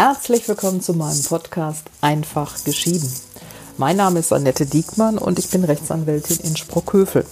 [0.00, 3.12] Herzlich willkommen zu meinem Podcast Einfach geschieden.
[3.78, 7.26] Mein Name ist Annette Diekmann und ich bin Rechtsanwältin in Sprockhövel.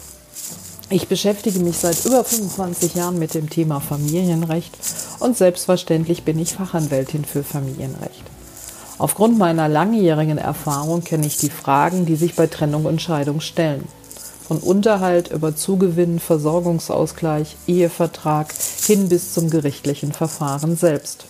[0.91, 4.77] Ich beschäftige mich seit über 25 Jahren mit dem Thema Familienrecht
[5.21, 8.25] und selbstverständlich bin ich Fachanwältin für Familienrecht.
[8.99, 13.87] Aufgrund meiner langjährigen Erfahrung kenne ich die Fragen, die sich bei Trennung und Scheidung stellen.
[14.49, 18.53] Von Unterhalt über Zugewinn, Versorgungsausgleich, Ehevertrag
[18.85, 21.27] hin bis zum gerichtlichen Verfahren selbst.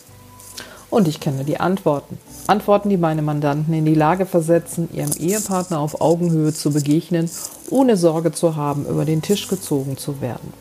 [0.91, 2.19] Und ich kenne die Antworten.
[2.47, 7.29] Antworten, die meine Mandanten in die Lage versetzen, ihrem Ehepartner auf Augenhöhe zu begegnen,
[7.71, 10.53] ohne Sorge zu haben, über den Tisch gezogen zu werden.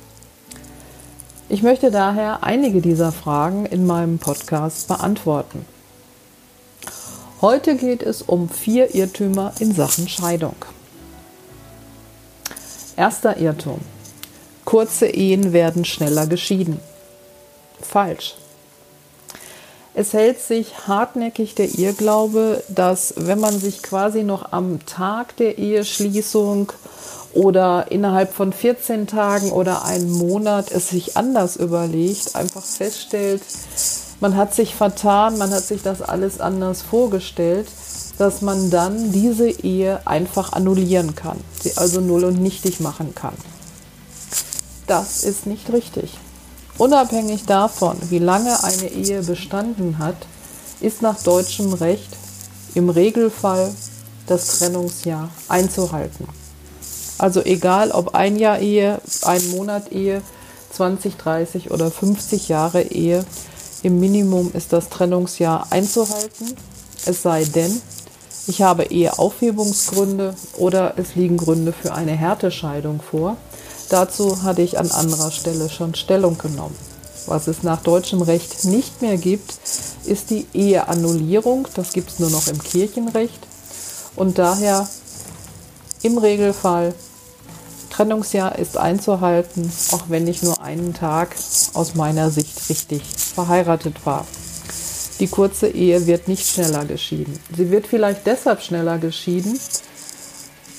[1.48, 5.66] Ich möchte daher einige dieser Fragen in meinem Podcast beantworten.
[7.40, 10.55] Heute geht es um vier Irrtümer in Sachen Scheidung.
[12.98, 13.80] Erster Irrtum.
[14.64, 16.80] Kurze Ehen werden schneller geschieden.
[17.80, 18.36] Falsch.
[19.98, 25.57] Es hält sich hartnäckig der Irrglaube, dass wenn man sich quasi noch am Tag der
[25.57, 26.74] Eheschließung
[27.34, 33.41] oder innerhalb von 14 Tagen oder einem Monat es sich anders überlegt, einfach feststellt,
[34.20, 37.68] man hat sich vertan, man hat sich das alles anders vorgestellt,
[38.18, 43.35] dass man dann diese Ehe einfach annullieren kann, sie also null und nichtig machen kann.
[44.87, 46.18] Das ist nicht richtig.
[46.77, 50.18] Unabhängig davon, wie lange eine Ehe bestanden hat,
[50.81, 52.09] ist nach deutschem Recht
[52.73, 53.73] im Regelfall
[54.27, 56.27] das Trennungsjahr einzuhalten.
[57.18, 60.21] Also egal ob ein Jahr Ehe, ein Monat Ehe,
[60.73, 63.23] 20, 30 oder 50 Jahre Ehe,
[63.84, 66.56] im Minimum ist das Trennungsjahr einzuhalten,
[67.06, 67.81] es sei denn,
[68.47, 73.38] ich habe Eheaufhebungsgründe oder es liegen Gründe für eine Härtescheidung vor.
[73.90, 76.75] Dazu hatte ich an anderer Stelle schon Stellung genommen.
[77.28, 79.54] Was es nach deutschem Recht nicht mehr gibt,
[80.06, 81.68] ist die Eheannullierung.
[81.76, 83.40] Das gibt es nur noch im Kirchenrecht.
[84.16, 84.88] Und daher
[86.04, 86.94] im Regelfall
[87.90, 91.36] Trennungsjahr ist einzuhalten, auch wenn ich nur einen Tag
[91.74, 94.28] aus meiner Sicht richtig verheiratet war.
[95.22, 97.40] Die kurze Ehe wird nicht schneller geschieden.
[97.56, 99.58] Sie wird vielleicht deshalb schneller geschieden,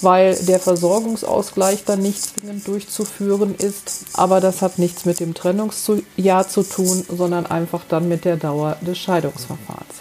[0.03, 4.05] weil der Versorgungsausgleich dann nicht zwingend durchzuführen ist.
[4.13, 8.77] Aber das hat nichts mit dem Trennungsjahr zu tun, sondern einfach dann mit der Dauer
[8.81, 9.95] des Scheidungsverfahrens.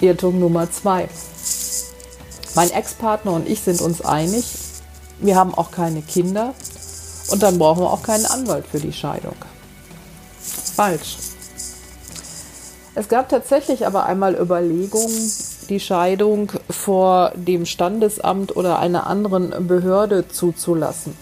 [0.00, 1.08] Irrtum Nummer zwei.
[2.54, 4.44] Mein Ex-Partner und ich sind uns einig,
[5.20, 6.54] wir haben auch keine Kinder
[7.30, 9.36] und dann brauchen wir auch keinen Anwalt für die Scheidung.
[10.76, 11.16] Falsch.
[12.94, 15.32] Es gab tatsächlich aber einmal Überlegungen,
[15.70, 21.16] die Scheidung vor dem Standesamt oder einer anderen Behörde zuzulassen.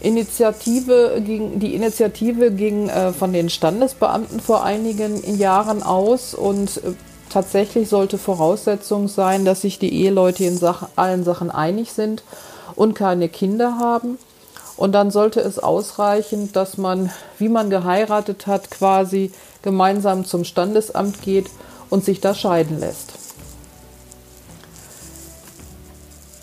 [0.00, 6.92] Initiative ging, die Initiative ging äh, von den Standesbeamten vor einigen Jahren aus und äh,
[7.30, 12.22] tatsächlich sollte Voraussetzung sein, dass sich die Eheleute in Sachen, allen Sachen einig sind
[12.74, 14.18] und keine Kinder haben.
[14.76, 19.32] Und dann sollte es ausreichen, dass man, wie man geheiratet hat, quasi
[19.62, 21.46] gemeinsam zum Standesamt geht
[21.88, 23.25] und sich da scheiden lässt.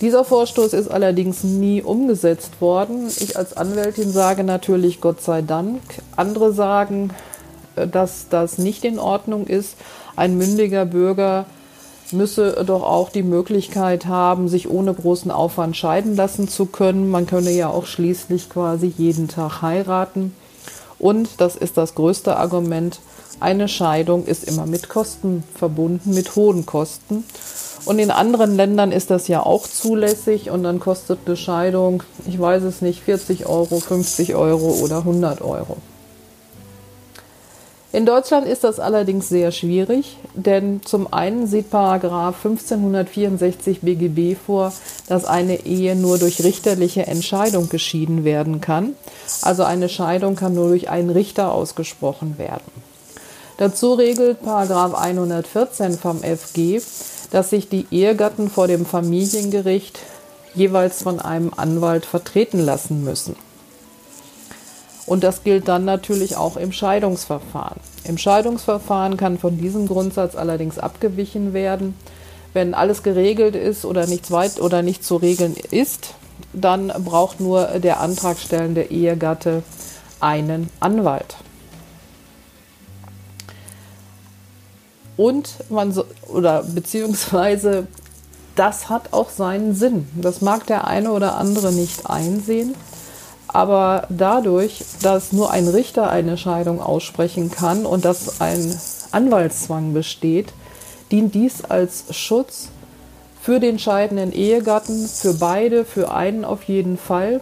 [0.03, 3.07] Dieser Vorstoß ist allerdings nie umgesetzt worden.
[3.21, 5.79] Ich als Anwältin sage natürlich Gott sei Dank.
[6.17, 7.11] Andere sagen,
[7.77, 9.77] äh, dass das nicht in Ordnung ist.
[10.17, 11.45] Ein mündiger Bürger
[12.11, 17.09] müsse doch auch die Möglichkeit haben, sich ohne großen Aufwand scheiden lassen zu können.
[17.09, 20.35] Man könne ja auch schließlich quasi jeden Tag heiraten.
[20.99, 22.99] Und das ist das größte Argument,
[23.39, 27.23] eine Scheidung ist immer mit Kosten verbunden, mit hohen Kosten.
[27.85, 32.39] Und in anderen Ländern ist das ja auch zulässig und dann kostet eine Scheidung, ich
[32.39, 35.77] weiß es nicht, 40 Euro, 50 Euro oder 100 Euro.
[37.91, 44.73] In Deutschland ist das allerdings sehr schwierig, denn zum einen sieht Paragraph 1564 BGB vor,
[45.07, 48.95] dass eine Ehe nur durch richterliche Entscheidung geschieden werden kann.
[49.43, 52.71] Also eine Scheidung kann nur durch einen Richter ausgesprochen werden.
[53.57, 56.81] Dazu regelt Paragraph 114 vom FG,
[57.33, 59.99] dass sich die Ehegatten vor dem Familiengericht
[60.53, 63.35] jeweils von einem Anwalt vertreten lassen müssen.
[65.07, 67.79] Und das gilt dann natürlich auch im Scheidungsverfahren.
[68.03, 71.95] Im Scheidungsverfahren kann von diesem Grundsatz allerdings abgewichen werden.
[72.53, 76.13] Wenn alles geregelt ist oder nichts weit oder nicht zu regeln ist,
[76.53, 79.63] dann braucht nur der antragstellende Ehegatte
[80.19, 81.35] einen Anwalt.
[85.17, 87.87] Und man so, oder beziehungsweise
[88.55, 90.07] das hat auch seinen Sinn.
[90.15, 92.75] Das mag der eine oder andere nicht einsehen.
[93.47, 98.75] Aber dadurch, dass nur ein Richter eine Scheidung aussprechen kann und dass ein
[99.11, 100.53] Anwaltszwang besteht,
[101.11, 102.69] dient dies als Schutz
[103.41, 107.41] für den scheidenden Ehegatten, für beide, für einen auf jeden Fall,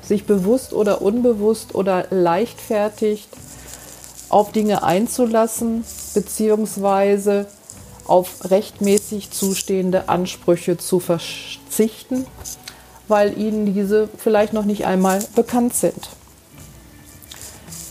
[0.00, 3.28] sich bewusst oder unbewusst oder leichtfertig
[4.34, 7.46] auf Dinge einzulassen, beziehungsweise
[8.04, 12.26] auf rechtmäßig zustehende Ansprüche zu verzichten,
[13.06, 16.08] weil ihnen diese vielleicht noch nicht einmal bekannt sind.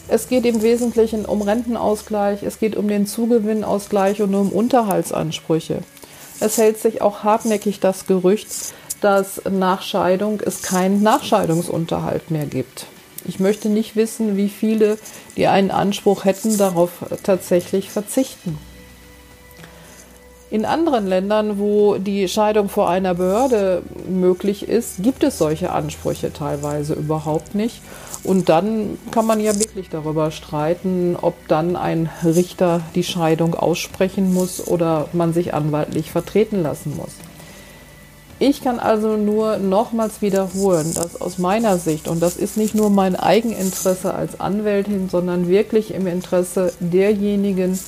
[0.10, 5.80] Es geht im Wesentlichen um Rentenausgleich, es geht um den Zugewinnausgleich und um Unterhaltsansprüche.
[6.42, 8.50] Es hält sich auch hartnäckig das Gerücht,
[9.00, 12.88] dass nach Scheidung es keinen Nachscheidungsunterhalt mehr gibt.
[13.25, 14.98] Ich möchte nicht wissen, wie viele,
[15.38, 16.92] die einen Anspruch hätten, darauf
[17.24, 18.58] tatsächlich verzichten.
[20.54, 26.31] In anderen Ländern, wo die Scheidung vor einer Behörde möglich ist, gibt es solche Ansprüche
[26.31, 27.81] teilweise überhaupt nicht.
[28.24, 34.31] Und dann kann man ja wirklich darüber streiten, ob dann ein Richter die Scheidung aussprechen
[34.31, 37.16] muss oder man sich anwaltlich vertreten lassen muss.
[38.45, 42.90] Ich kann also nur nochmals wiederholen, dass aus meiner Sicht, und das ist nicht nur
[42.90, 47.80] mein Eigeninteresse als Anwältin, sondern wirklich im Interesse derjenigen,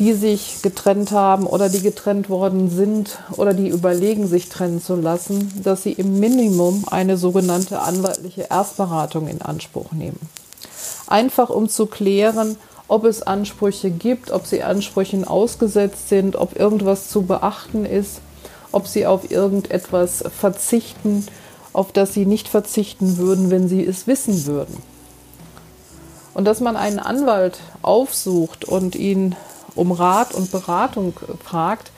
[0.00, 4.96] die sich getrennt haben oder die getrennt worden sind oder die überlegen, sich trennen zu
[4.96, 10.18] lassen, dass sie im Minimum eine sogenannte anwaltliche Erstberatung in Anspruch nehmen.
[11.06, 12.56] Einfach um zu klären,
[12.88, 18.20] ob es Ansprüche gibt, ob sie Ansprüchen ausgesetzt sind, ob irgendwas zu beachten ist,
[18.76, 21.26] ob sie auf irgendetwas verzichten,
[21.72, 24.82] auf das sie nicht verzichten würden, wenn sie es wissen würden.
[26.34, 29.34] Und dass man einen Anwalt aufsucht und ihn
[29.74, 31.90] um Rat und Beratung fragt,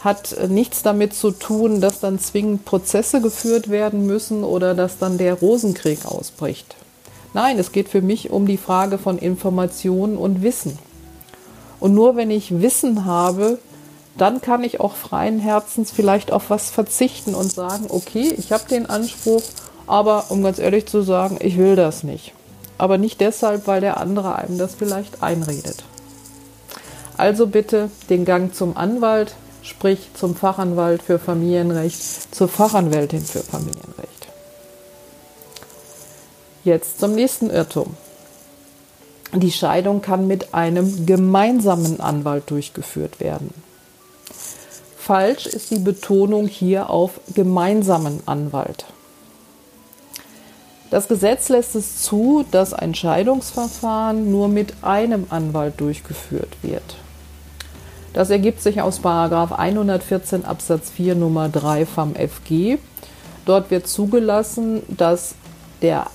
[0.00, 5.18] hat nichts damit zu tun, dass dann zwingend Prozesse geführt werden müssen oder dass dann
[5.18, 6.76] der Rosenkrieg ausbricht.
[7.34, 10.78] Nein, es geht für mich um die Frage von Information und Wissen.
[11.78, 13.58] Und nur wenn ich Wissen habe,
[14.18, 18.64] dann kann ich auch freien Herzens vielleicht auf was verzichten und sagen, okay, ich habe
[18.68, 19.42] den Anspruch,
[19.86, 22.32] aber um ganz ehrlich zu sagen, ich will das nicht.
[22.78, 25.84] Aber nicht deshalb, weil der andere einem das vielleicht einredet.
[27.16, 34.28] Also bitte den Gang zum Anwalt, sprich zum Fachanwalt für Familienrecht, zur Fachanwältin für Familienrecht.
[36.64, 37.96] Jetzt zum nächsten Irrtum.
[39.32, 43.65] Die Scheidung kann mit einem gemeinsamen Anwalt durchgeführt werden.
[45.06, 48.86] Falsch ist die Betonung hier auf gemeinsamen Anwalt.
[50.90, 56.96] Das Gesetz lässt es zu, dass ein Scheidungsverfahren nur mit einem Anwalt durchgeführt wird.
[58.14, 62.78] Das ergibt sich aus 114 Absatz 4 Nummer 3 vom FG.
[63.44, 65.36] Dort wird zugelassen, dass
[65.82, 66.08] der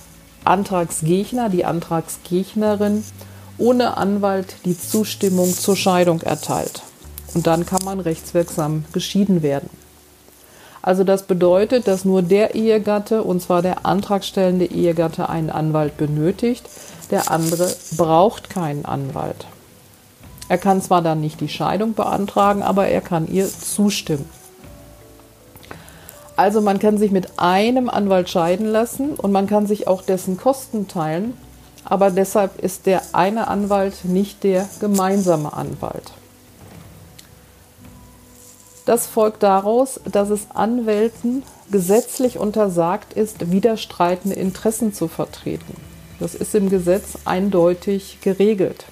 [0.44, 3.02] Antragsgegner, die Antragsgegnerin
[3.56, 6.82] ohne Anwalt die Zustimmung zur Scheidung erteilt.
[7.34, 9.70] Und dann kann man rechtswirksam geschieden werden.
[10.82, 16.68] Also das bedeutet, dass nur der Ehegatte, und zwar der antragstellende Ehegatte, einen Anwalt benötigt.
[17.10, 19.46] Der andere braucht keinen Anwalt.
[20.48, 24.28] Er kann zwar dann nicht die Scheidung beantragen, aber er kann ihr zustimmen.
[26.34, 30.36] Also man kann sich mit einem Anwalt scheiden lassen und man kann sich auch dessen
[30.36, 31.34] Kosten teilen,
[31.84, 36.12] aber deshalb ist der eine Anwalt nicht der gemeinsame Anwalt.
[38.84, 45.76] Das folgt daraus, dass es Anwälten gesetzlich untersagt ist, widerstreitende Interessen zu vertreten.
[46.18, 48.84] Das ist im Gesetz eindeutig geregelt.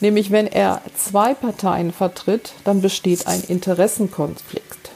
[0.00, 4.90] Nämlich wenn er zwei Parteien vertritt, dann besteht ein Interessenkonflikt.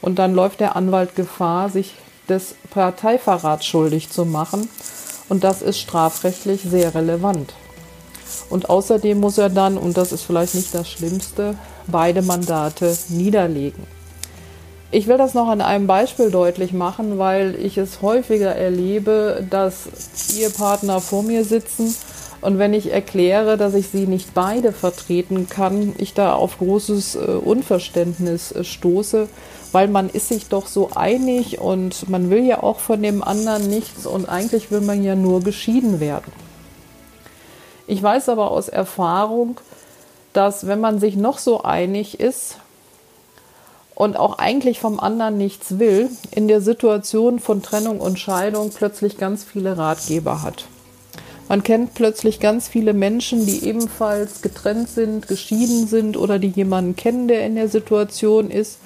[0.00, 1.94] Und dann läuft der Anwalt Gefahr, sich
[2.28, 4.68] des Parteiverrats schuldig zu machen.
[5.28, 7.54] Und das ist strafrechtlich sehr relevant.
[8.50, 13.82] Und außerdem muss er dann, und das ist vielleicht nicht das Schlimmste, beide Mandate niederlegen.
[14.90, 19.88] Ich will das noch an einem Beispiel deutlich machen, weil ich es häufiger erlebe, dass
[20.36, 21.94] Ehepartner vor mir sitzen
[22.42, 27.14] und wenn ich erkläre, dass ich sie nicht beide vertreten kann, ich da auf großes
[27.14, 29.28] äh, Unverständnis äh, stoße,
[29.70, 33.70] weil man ist sich doch so einig und man will ja auch von dem anderen
[33.70, 36.32] nichts und eigentlich will man ja nur geschieden werden.
[37.92, 39.60] Ich weiß aber aus Erfahrung,
[40.32, 42.56] dass wenn man sich noch so einig ist
[43.94, 49.18] und auch eigentlich vom anderen nichts will, in der Situation von Trennung und Scheidung plötzlich
[49.18, 50.64] ganz viele Ratgeber hat.
[51.50, 56.96] Man kennt plötzlich ganz viele Menschen, die ebenfalls getrennt sind, geschieden sind oder die jemanden
[56.96, 58.78] kennen, der in der Situation ist.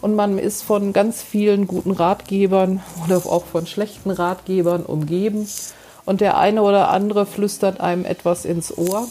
[0.00, 5.46] Und man ist von ganz vielen guten Ratgebern oder auch von schlechten Ratgebern umgeben.
[6.06, 9.06] Und der eine oder andere flüstert einem etwas ins Ohr.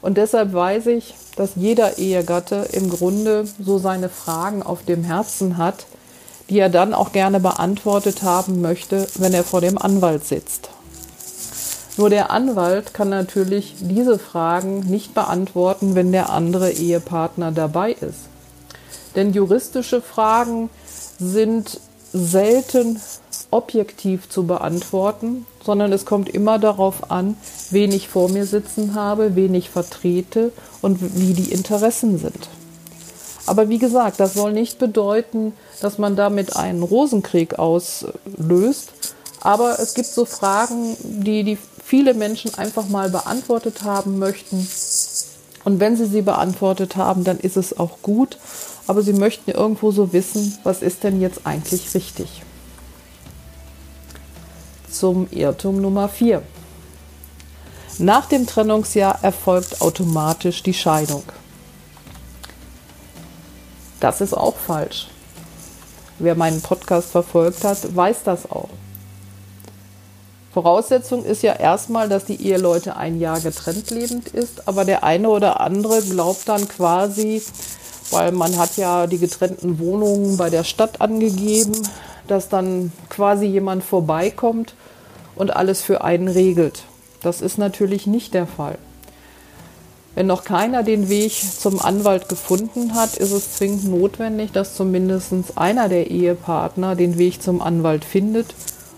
[0.00, 5.56] Und deshalb weiß ich, dass jeder Ehegatte im Grunde so seine Fragen auf dem Herzen
[5.56, 5.86] hat,
[6.48, 10.70] die er dann auch gerne beantwortet haben möchte, wenn er vor dem Anwalt sitzt.
[11.96, 18.28] Nur der Anwalt kann natürlich diese Fragen nicht beantworten, wenn der andere Ehepartner dabei ist.
[19.16, 20.70] Denn juristische Fragen
[21.18, 21.80] sind
[22.12, 23.00] selten
[23.50, 27.36] objektiv zu beantworten, sondern es kommt immer darauf an,
[27.68, 32.48] wen ich vor mir sitzen habe, wen ich vertrete und wie die Interessen sind.
[33.44, 38.92] Aber wie gesagt, das soll nicht bedeuten, dass man damit einen Rosenkrieg auslöst.
[39.42, 44.66] Aber es gibt so Fragen, die, die viele Menschen einfach mal beantwortet haben möchten.
[45.64, 48.38] Und wenn sie sie beantwortet haben, dann ist es auch gut.
[48.86, 52.42] Aber sie möchten irgendwo so wissen, was ist denn jetzt eigentlich richtig
[54.98, 56.42] zum Irrtum Nummer 4.
[57.98, 61.22] Nach dem Trennungsjahr erfolgt automatisch die Scheidung.
[64.00, 65.08] Das ist auch falsch.
[66.18, 68.68] Wer meinen Podcast verfolgt hat, weiß das auch.
[70.52, 75.28] Voraussetzung ist ja erstmal, dass die Eheleute ein Jahr getrennt lebend ist, aber der eine
[75.28, 77.42] oder andere glaubt dann quasi,
[78.10, 81.76] weil man hat ja die getrennten Wohnungen bei der Stadt angegeben,
[82.26, 84.74] dass dann quasi jemand vorbeikommt
[85.38, 86.82] und alles für einen regelt.
[87.22, 88.78] Das ist natürlich nicht der Fall.
[90.14, 95.32] Wenn noch keiner den Weg zum Anwalt gefunden hat, ist es zwingend notwendig, dass zumindest
[95.54, 98.52] einer der Ehepartner den Weg zum Anwalt findet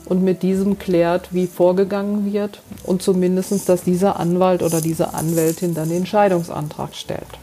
[0.07, 5.75] und mit diesem klärt, wie vorgegangen wird und zumindest, dass dieser Anwalt oder diese Anwältin
[5.75, 7.39] dann den Scheidungsantrag stellt.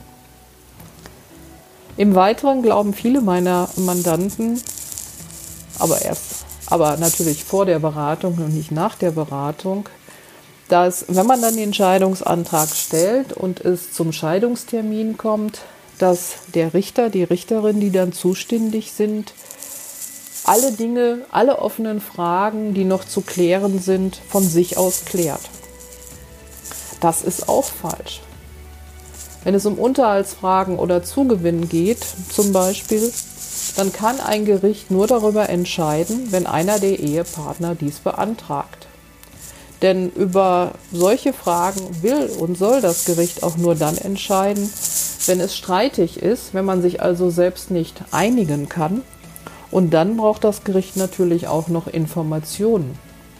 [1.98, 4.62] Im Weiteren glauben viele meiner Mandanten,
[5.80, 6.27] aber erst,
[6.70, 9.90] aber natürlich vor der Beratung und nicht nach der Beratung,
[10.70, 15.62] dass wenn man dann den Scheidungsantrag stellt und es zum Scheidungstermin kommt,
[15.98, 19.34] dass der Richter, die Richterin, die dann zuständig sind,
[20.44, 25.42] alle Dinge, alle offenen Fragen, die noch zu klären sind, von sich aus klärt.
[27.00, 28.22] Das ist auch falsch.
[29.44, 33.12] Wenn es um Unterhaltsfragen oder Zugewinn geht, zum Beispiel,
[33.78, 38.88] dann kann ein Gericht nur darüber entscheiden, wenn einer der Ehepartner dies beantragt.
[39.84, 44.68] Denn über solche Fragen will und soll das Gericht auch nur dann entscheiden,
[45.28, 49.04] wenn es streitig ist, wenn man sich also selbst nicht einigen kann.
[49.70, 52.98] Und dann braucht das Gericht natürlich auch noch Informationen.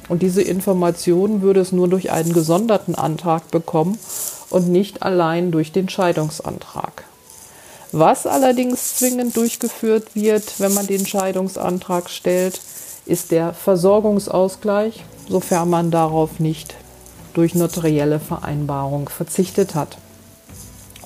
[0.08, 3.98] Und diese Informationen würde es nur durch einen gesonderten Antrag bekommen
[4.52, 7.06] und nicht allein durch den Scheidungsantrag.
[8.00, 12.62] Was allerdings zwingend durchgeführt wird, wenn man den Scheidungsantrag stellt,
[13.08, 16.76] ist der Versorgungsausgleich, sofern man darauf nicht
[17.34, 19.98] durch notarielle Vereinbarung verzichtet hat.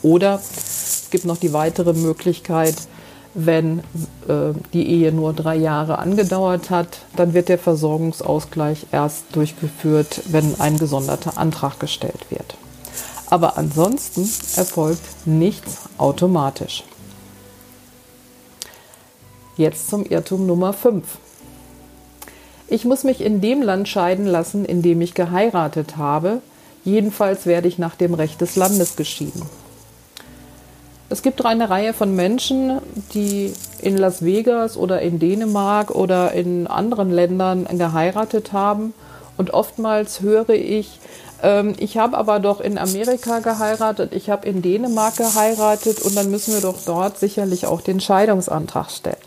[0.02, 2.76] Oder es gibt noch die weitere Möglichkeit,
[3.34, 3.80] wenn
[4.28, 10.60] äh, die Ehe nur drei Jahre angedauert hat, dann wird der Versorgungsausgleich erst durchgeführt, wenn
[10.60, 12.58] ein gesonderter Antrag gestellt wird.
[13.32, 16.84] Aber ansonsten erfolgt nichts automatisch.
[19.56, 21.06] Jetzt zum Irrtum Nummer 5.
[22.68, 26.42] Ich muss mich in dem Land scheiden lassen, in dem ich geheiratet habe.
[26.84, 29.44] Jedenfalls werde ich nach dem Recht des Landes geschieden.
[31.10, 32.82] Es gibt eine Reihe von Menschen,
[33.14, 38.94] die in Las Vegas oder in Dänemark oder in anderen Ländern geheiratet haben.
[39.38, 41.00] Und oftmals höre ich,
[41.78, 46.54] ich habe aber doch in Amerika geheiratet, ich habe in Dänemark geheiratet und dann müssen
[46.54, 49.18] wir doch dort sicherlich auch den Scheidungsantrag stellen.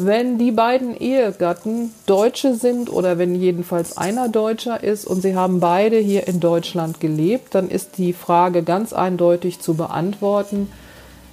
[0.00, 5.58] Wenn die beiden Ehegatten Deutsche sind oder wenn jedenfalls einer Deutscher ist und sie haben
[5.58, 10.70] beide hier in Deutschland gelebt, dann ist die Frage ganz eindeutig zu beantworten.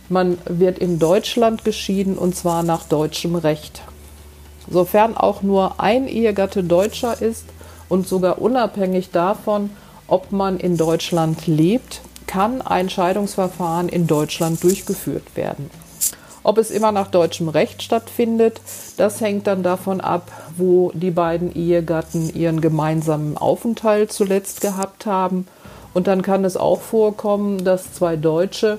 [0.10, 3.84] Man wird in Deutschland geschieden und zwar nach deutschem Recht.
[4.70, 7.46] Sofern auch nur ein Ehegatte Deutscher ist
[7.90, 9.70] und sogar unabhängig davon,
[10.08, 15.70] ob man in Deutschland lebt, kann ein Scheidungsverfahren in Deutschland durchgeführt werden.
[16.44, 18.62] Ob es immer nach deutschem Recht stattfindet,
[18.98, 25.48] das hängt dann davon ab, wo die beiden Ehegatten ihren gemeinsamen Aufenthalt zuletzt gehabt haben.
[25.96, 28.78] Und dann kann es auch vorkommen, dass zwei Deutsche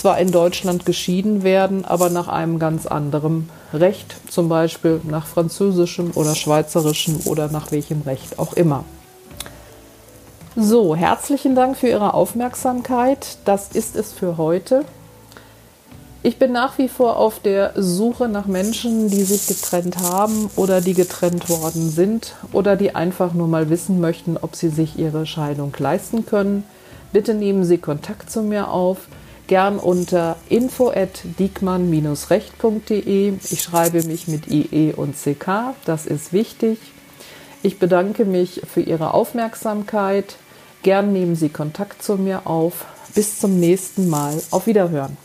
[0.00, 6.12] zwar in Deutschland geschieden werden, aber nach einem ganz anderen Recht, zum Beispiel nach französischem
[6.14, 8.84] oder schweizerischem oder nach welchem Recht auch immer.
[10.56, 13.36] So, herzlichen Dank für Ihre Aufmerksamkeit.
[13.44, 14.86] Das ist es für heute.
[16.22, 20.80] Ich bin nach wie vor auf der Suche nach Menschen, die sich getrennt haben oder
[20.80, 25.26] die getrennt worden sind oder die einfach nur mal wissen möchten, ob sie sich ihre
[25.26, 26.64] Scheidung leisten können.
[27.12, 29.08] Bitte nehmen Sie Kontakt zu mir auf,
[29.50, 33.34] gern unter info@diekmann-recht.de.
[33.50, 36.78] Ich schreibe mich mit IE und CK, das ist wichtig.
[37.60, 40.36] Ich bedanke mich für Ihre Aufmerksamkeit.
[40.84, 42.84] Gern nehmen Sie Kontakt zu mir auf.
[43.16, 44.40] Bis zum nächsten Mal.
[44.52, 45.16] Auf Wiederhören.